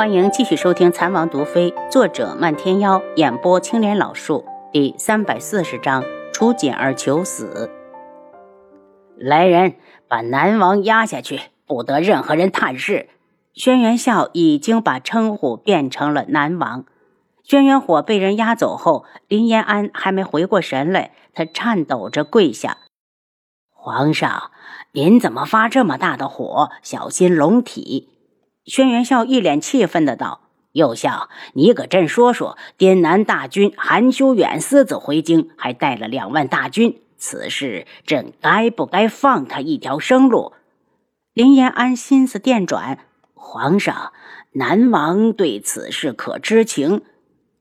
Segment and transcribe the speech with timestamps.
[0.00, 7.70] 欢迎继续收听《残王毒妃》，作者漫天妖，演播青莲老树，第三百四十章：出锦而求死。
[9.18, 9.74] 来人，
[10.08, 13.10] 把南王押下去，不得任何人探视。
[13.52, 16.86] 轩辕笑已经把称呼变成了南王。
[17.42, 22.78] 轩辕火被人押走后，林延安还没回过神来，他颤抖着跪下
[23.68, 24.50] ：“皇上，
[24.92, 26.70] 您怎么发这么大的火？
[26.82, 28.08] 小心龙体！”
[28.66, 30.40] 轩辕笑一脸气愤的道
[30.72, 40.52] ：“右相，你给朕说说，滇南大军韩修远私自回京，还带了两万大军，此事朕该不该放他一条生路？”
[41.32, 42.98] 林延安心思电转
[43.34, 44.12] ：“皇上，
[44.52, 47.02] 南王对此事可知情？”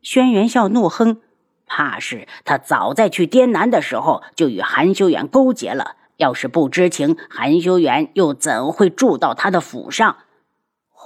[0.00, 1.20] 轩辕笑怒哼
[1.66, 5.96] ：“怕是他早在去滇南的时候就与韩修远勾结了。
[6.16, 10.16] 要是不知情，韩修远又怎会住到他的府上？”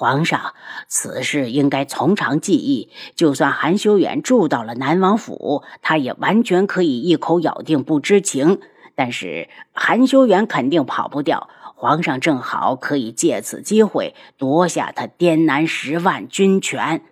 [0.01, 0.55] 皇上，
[0.89, 2.89] 此事应该从长计议。
[3.15, 8.63] 就算韩修远住到了南王府，他也完全可以一口咬定不知情。
[8.95, 17.03] 但是韩修远肯定跑不掉，皇上正好可以借此机会夺下他滇南十万军权。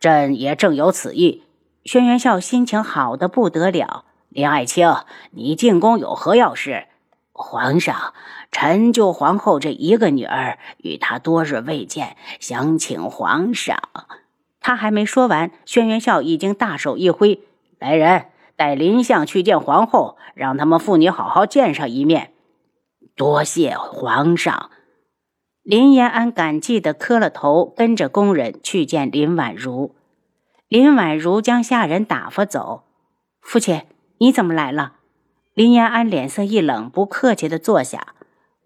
[0.00, 1.42] 朕也正有此意。
[1.84, 4.06] 轩辕笑心情好的不得了。
[4.30, 4.88] 林爱卿，
[5.32, 6.86] 你进宫有何要事？
[7.36, 8.14] 皇上。
[8.50, 13.76] 臣就皇后这一个女儿，与她多日未见，想请皇上。
[14.60, 17.40] 他还没说完，轩辕笑已经大手一挥
[17.78, 22.32] ：“来人，带林相去见皇后，让他们父女好好见上一面。”
[23.14, 24.70] 多谢皇上。
[25.62, 29.94] 林延安感激地磕了头，跟着工人去见林婉如。
[30.68, 32.84] 林婉如将下人打发走
[33.40, 33.82] ：“父亲，
[34.18, 34.94] 你怎么来了？”
[35.56, 38.08] 林延安脸色一冷，不客气地坐下。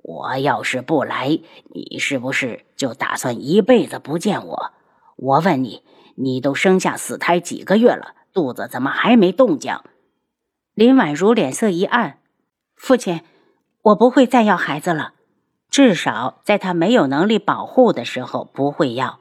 [0.02, 1.38] 我要是不来，
[1.72, 4.72] 你是不是就打算一辈子不见我？
[5.14, 5.84] 我问你，
[6.16, 9.78] 你都生下死胎几个月了，肚子怎么还没动静？
[10.74, 12.18] 林婉如脸色一暗，
[12.74, 13.20] 父亲，
[13.82, 15.12] 我不会再要孩子了，
[15.70, 19.20] 至少在他没有能力保护的时候不会要。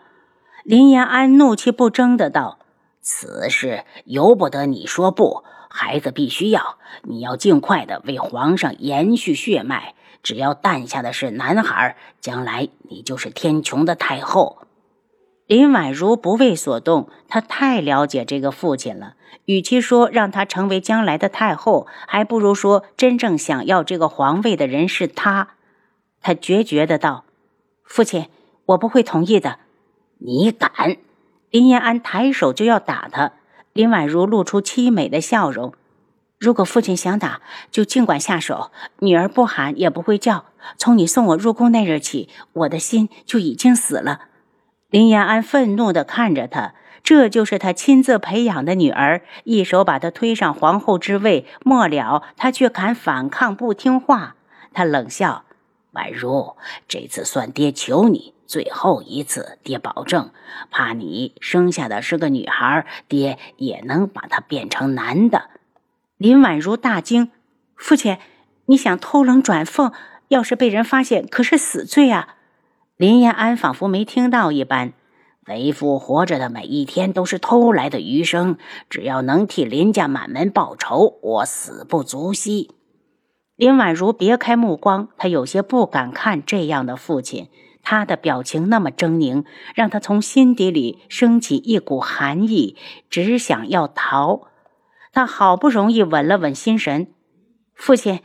[0.64, 2.58] 林延安怒气不争的道
[3.00, 14.58] ：“此事由不得你说不，孩子必须要，你要尽快的为皇上延续血脉。”只要诞下的是男孩，将来你就是天穹的太后。
[15.48, 19.14] 林婉如不为所动，她太了解这个父亲了。
[19.46, 25.52] 与其说让他成为将来的太后，还不如说真正想要这个皇位的人是他。
[26.22, 27.24] 他决绝的道
[27.86, 28.28] ：“父亲，
[28.66, 29.60] 我不会同意的。”
[30.20, 30.98] 你敢！
[31.50, 33.32] 林延安抬手就要打他，
[33.80, 35.74] 林婉如露出凄美的笑容。
[36.38, 37.40] 如果父亲想打，
[37.72, 38.72] 就尽管下手。
[39.00, 40.48] 女儿不喊也不会叫。
[40.78, 44.24] 从你送我入宫那日起，我的心就已经死了。
[44.90, 46.74] 林延安愤怒地看着他，
[47.04, 54.36] 这就是他亲自培养的女儿，一手把她推上皇后之位，末了他却敢反抗不听话。
[54.74, 55.46] 他冷笑
[55.96, 56.58] ：“婉如，
[56.90, 60.32] 这次算爹求你最后一次，爹保证，
[60.72, 65.52] 怕你生下的是个女孩，爹也能把她变成男的。”
[66.18, 67.30] 林婉如大惊
[67.78, 68.18] ：“父亲，
[68.66, 69.92] 你想偷龙转凤？
[70.30, 72.38] 要是被人发现，可是死罪啊！”
[72.98, 74.94] 林延安仿佛没听到一般
[75.46, 78.58] ：“为父活着的每一天都是偷来的余生，
[78.90, 82.72] 只要能替林家满门报仇，我死不足惜。”
[83.56, 87.50] 林婉如别开目光，她有些不敢看这样的父亲，
[87.82, 92.76] 他的表情那么狰狞，让他从心底里升起一股寒意，
[93.10, 94.48] 只想要逃。
[95.12, 97.08] 他好不容易稳了稳心神，
[97.74, 98.22] 父亲，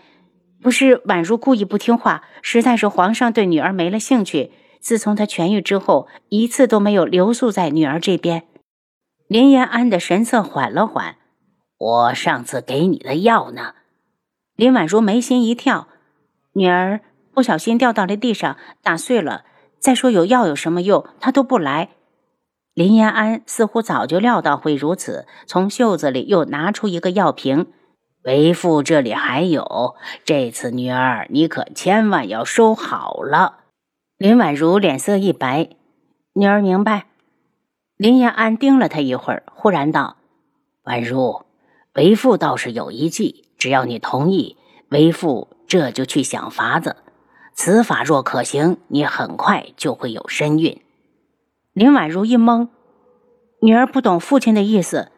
[0.60, 4.53] 不是宛如故意不听话，实在是皇上对女儿没了兴趣。
[4.81, 8.44] 自从她痊愈之后，一次都没有留宿在女儿这边。
[9.26, 11.16] 林延安的神色缓了缓，
[11.78, 13.75] 我上次给你的药呢？
[14.56, 15.88] 林婉如眉心一跳，
[16.53, 17.00] 女儿
[17.34, 19.45] 不小心掉到了地上，打碎了。
[19.78, 21.05] 再说有药有什么用？
[21.21, 21.91] 他都不来。
[22.73, 27.67] 林延安似乎早就料到会如此，从袖子里又拿出一个药瓶。
[28.23, 33.58] 为父这里还有，这次女儿你可千万要收好了。
[34.17, 35.69] 林婉如脸色一白，
[36.32, 37.06] 女儿明白。
[37.97, 40.17] 林延安盯了她一会儿，忽然道
[40.85, 41.43] ：“婉如，
[41.93, 44.56] 为父倒是有一计，只要你同意，
[44.88, 46.97] 为父这就去想法子。
[47.55, 50.81] 此法若可行，你很快就会有身孕。”
[51.73, 52.69] 林婉如一懵，
[53.61, 55.11] 女儿不懂父亲的意思。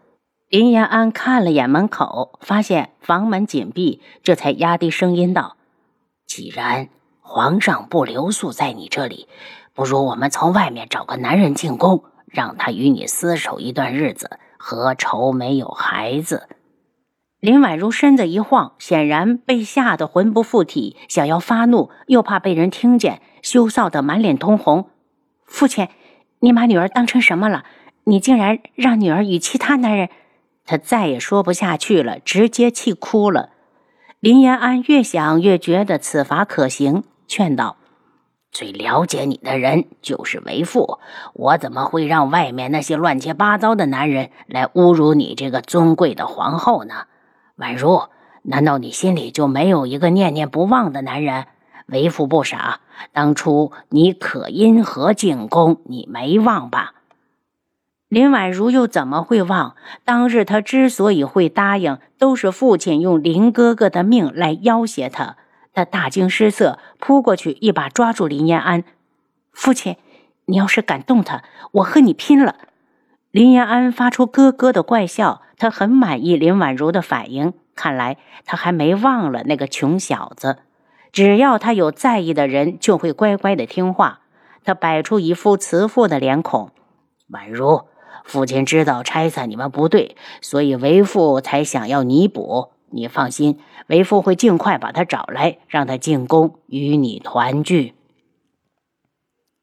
[0.48, 5.56] 林延安看了眼门口，发现房门紧闭，这才压低声音道
[6.24, 6.88] ：“既然
[7.20, 9.28] 皇上不留宿在你这里，
[9.74, 16.48] 不如我们从外面找个男人进宫，让他与你厮守一段日子，何愁没有孩子？
[17.40, 24.88] 林婉如身子一晃，显然被吓得魂不附体，想要发怒，又怕被人听见，羞臊得满脸通红。
[25.44, 25.88] 父亲，
[26.40, 27.64] 你把女儿当成什么了？
[28.04, 30.08] 你竟然让女儿与其他男人……
[30.64, 33.50] 他再也说不下去了，直接气哭了。
[34.18, 37.76] 林延安越想越觉得此法可行，劝道
[38.50, 40.98] ：“最了解你的人就是为父，
[41.34, 47.04] 我怎么会让外面那些乱七八糟的男人来侮辱你这个尊贵的皇后呢？
[47.56, 48.02] 宛如，
[48.42, 51.46] 难道你心里就没有一个念念不忘的男人？
[51.86, 52.80] 为父不傻，
[53.12, 56.94] 当初你可因何进宫，你没忘吧？”
[58.08, 59.74] 林婉如又怎么会忘？
[60.04, 65.36] 当日他之所以会答应，都是父亲用林哥哥的命来要挟他。
[65.72, 68.84] 他大惊失色，扑过去一把抓住林延安。
[69.52, 69.96] 父亲，
[70.44, 71.42] 你要是敢动他，
[71.72, 72.56] 我和你拼了！
[73.30, 80.58] 林延安发出咯咯的怪笑，他很满意林婉如的反应，看来他还没忘了那个穷小子。
[81.12, 84.20] 只要他有在意的人，就会乖乖的听话。
[84.64, 86.70] 他摆出一副慈父的脸孔，
[87.28, 87.84] 婉如。
[88.24, 92.72] 父亲知道拆散你们不对，所以为父才想要弥补。
[92.90, 97.94] 你放心，为父会尽快把他找来，让他进宫与你团聚。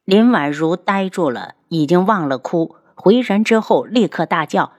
[0.04, 2.76] 林婉如呆住了，已经忘了哭。
[2.94, 4.72] 回神之后，立刻大叫：“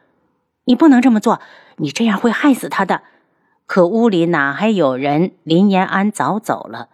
[0.65, 1.39] 你不能这么做！
[1.77, 3.01] 你这样会害死他的！”
[3.65, 5.31] 可屋里哪还有人？
[5.43, 6.89] 林延安早走了。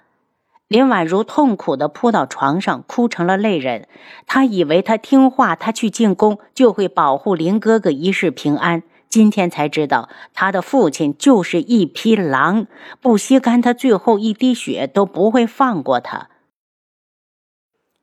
[0.69, 3.89] 林婉如痛苦地扑到床上，哭成了泪人。
[4.25, 8.83] 她以为他听话，他去进宫就会保护林哥哥一世平安。
[9.09, 12.67] 今天才知道，他的父亲就是一匹狼，
[13.01, 16.29] 不吸干他最后一滴血都不会放过他。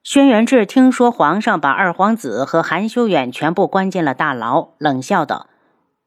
[0.02, 5.46] 轩辕志听说皇上把二皇子和韩修远全部关进了大牢，冷笑道：“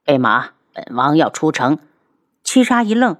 [0.04, 1.78] 备马，本王要出城。”
[2.42, 3.16] 七杀一愣：“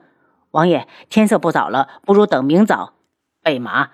[0.51, 2.95] 王爷，天色不早了，不如等明早。”
[3.43, 3.91] 备马，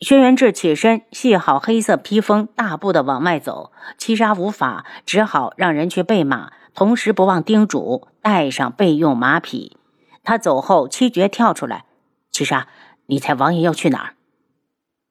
[0.00, 3.72] 轩辕志起身，系好黑色披风，大步的往外走。
[3.98, 9.76] 七杀无法，只好让人去备马，同时不忘叮嘱带上备用马匹。
[10.22, 11.84] 他走后，七绝跳出来
[12.30, 12.68] ：“七杀，
[13.06, 14.14] 你猜王爷要去哪儿？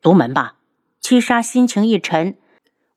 [0.02, 0.56] 独门吧？”
[1.02, 2.38] 七杀心情一沉，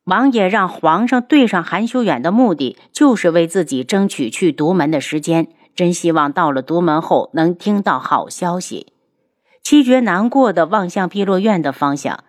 [0.04, 5.48] 王爷让皇上对上韩修远的目的，就是为自己争取去独门的时间。
[5.74, 8.92] 真希望到了独门后能听到好消息。
[9.62, 12.24] 七绝难过的望向碧落院的方向，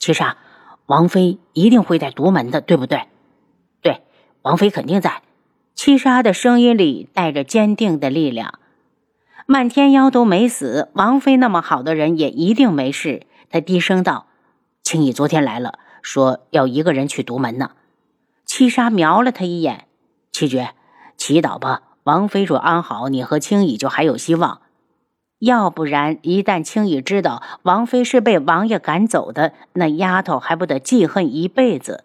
[0.00, 0.38] 七杀，
[0.86, 3.02] 王妃一定会在独门的，对不对？
[3.82, 4.02] 对，
[4.42, 5.22] 王妃肯定在。
[5.76, 8.58] 七杀的声音里带着坚定的力量。
[9.46, 13.22] 漫天妖都没死，王妃那么好的人也一定没事。
[13.48, 14.26] 他低声道
[14.82, 15.78] ：“青羽昨天来了，
[16.10, 17.72] 说要一个人去独门呢。”
[18.46, 19.86] 七杀瞄了他一眼，
[20.32, 20.70] 七绝，
[21.18, 24.62] 祈祷吧，王妃若安好，你和青羽就还有希望。
[25.40, 32.04] 要不然，一旦青羽知道王妃是被王爷赶走的，那丫头还不得记恨一辈子？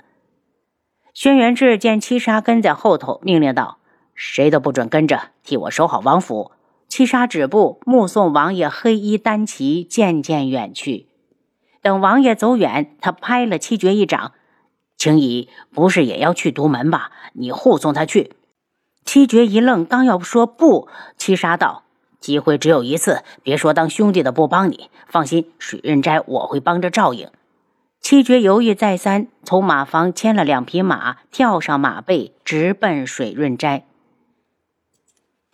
[1.13, 3.77] 轩辕志见七杀跟在后头，命令道
[4.13, 6.51] ：“谁都不准跟着，替我守好王府。”
[6.89, 11.07] 七杀止步，目送王爷黑衣单骑渐渐远去。
[11.83, 14.31] 等王爷走远，他拍了七绝一掌
[14.97, 17.11] ：“青羽不是也要去独门吧？
[17.33, 18.31] 你护送他去。”
[19.05, 21.83] 七绝一愣，刚要说不，七杀道。
[22.21, 24.89] 机会只有一次，别说当兄弟的不帮你。
[25.07, 27.29] 放心，水润斋我会帮着照应。
[27.99, 33.85] 七绝犹豫再三，从马房牵了两匹马，跳上马背，直奔水润斋。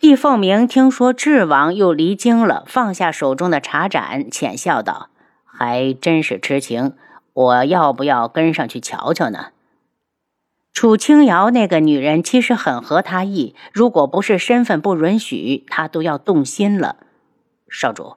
[0.00, 5.09] 易凤鸣听说智王又离京了，放下手中的茶盏，浅笑道
[5.60, 6.94] ：“还真是痴情，
[7.34, 9.48] 我要不要跟上去瞧瞧呢？”
[10.72, 16.96] 楚清瑶那个女人其实很合他意，如果不是身份不允许，他都要动心了。
[17.68, 18.16] 少主，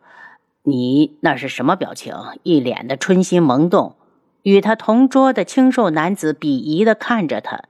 [0.62, 2.16] 你那是什么表情？
[2.44, 3.98] 一脸的春心萌动。
[4.44, 7.64] 与他同桌的清瘦男子鄙夷的看着他，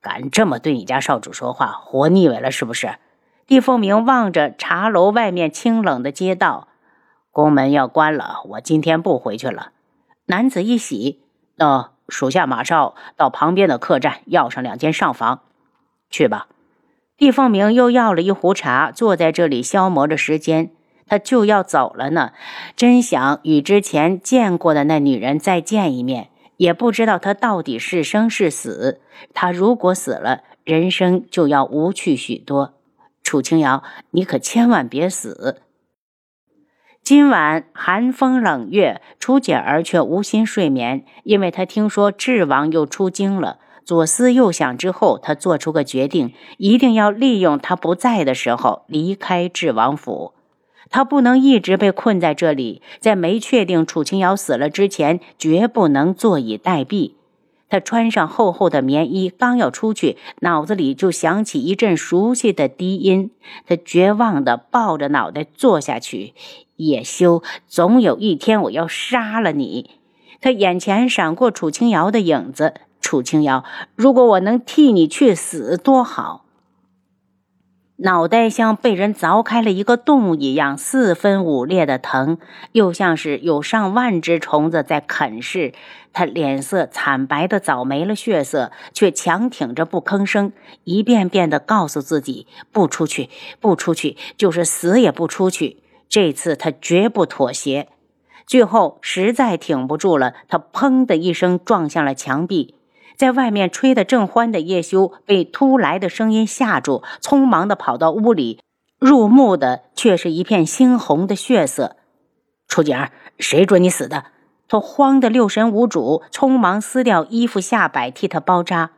[0.00, 2.98] 敢这么对你家少主说话，活腻歪了是不是？
[3.48, 6.68] 厉凤鸣望着茶楼外面清冷的街道，
[7.32, 9.72] 宫门要关了，我今天不回去了。
[10.26, 11.18] 男子一喜，
[11.56, 11.90] 那。
[12.08, 15.40] 属下马上到旁边的客栈要上两间上房，
[16.10, 16.46] 去吧。
[17.16, 20.72] 厉凤鸣又要了一壶茶，坐在这里消磨着时间。
[21.06, 22.32] 他就要走了呢，
[22.76, 29.00] 真想与之前见过的那女人再见一面，也不知道她到底是生是死。
[29.32, 32.74] 他如果死了，人生就要无趣许多。
[33.22, 35.62] 楚清瑶，你可千万别死。
[37.04, 43.58] 今晚寒风冷月，楚姐儿却无心睡眠，因为她听说智王又出京了。
[43.84, 50.34] 左思右想之后，她做出个决定，一定要利用他不在的时候离开智王府。
[50.90, 57.14] 她不能一直被困在这里，在没确定楚清瑶死了之前，绝不能坐以待毙。
[57.68, 63.32] 她穿上厚厚的棉衣，刚要出去，脑子里就响起一阵熟悉的低音。
[63.66, 66.34] 她绝望地抱着脑袋坐下去。
[66.86, 69.90] 叶修，总有一天我要杀了你。
[70.40, 72.74] 他眼前闪过楚清瑶的影子。
[73.00, 73.64] 楚清瑶，
[73.96, 76.44] 如果我能替你去死，多好！
[77.96, 82.38] 脑袋像被人凿开了一个洞一样，四分五裂的疼，
[82.72, 85.72] 又像是有上万只虫子在啃噬。
[86.12, 90.52] 他脸色惨白的早没了血色，却强挺着不吭声，
[90.84, 93.28] 一遍遍的告诉自己：不出去，
[93.60, 95.81] 不出去，就是死也不出去。
[96.12, 97.88] 这次他绝不妥协。
[98.46, 102.74] 最后实在挺不住了，他砰的一声撞向了墙壁。
[103.16, 108.60] 在外面吹得正欢的叶修被突来的声音吓住，匆忙地跑到屋里，
[108.98, 111.96] 入目的却是一片猩红的血色。
[112.68, 114.26] 楚景儿，谁准你死的？
[114.68, 118.90] 他慌得六神无主，匆忙撕掉衣服下摆替他包扎。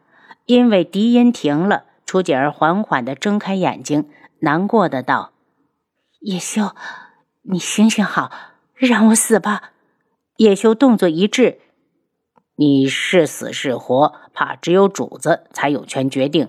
[0.47, 4.09] 因为笛音停了，楚景儿缓缓地睁开眼睛，
[4.41, 5.31] 难过的道
[6.21, 6.71] ：“叶修，
[7.45, 8.31] 你行行好，
[8.75, 9.71] 让我死吧。”
[10.39, 11.61] 叶修动作一滞。
[12.57, 16.49] 你是死是活，怕只有主子才有权决定。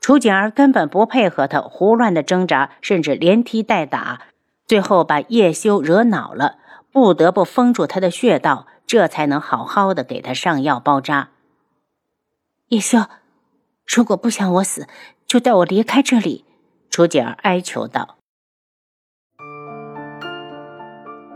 [0.00, 4.28] 楚景儿根本不配合他胡乱的挣扎，甚至连踢带打，
[4.66, 6.58] 最后把叶修惹恼了，
[6.90, 11.30] 不得不封住他的穴道，这才能好好的给他上药包扎。
[12.68, 13.06] 叶修，
[13.86, 14.86] 如果不想我死，
[15.26, 16.44] 就带我离开这里。
[16.90, 18.17] 楚景儿哀求道。